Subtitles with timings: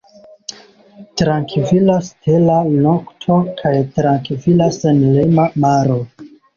[1.21, 2.57] Trankvila stela
[2.87, 6.05] nokto kaj trankvila senlima maro.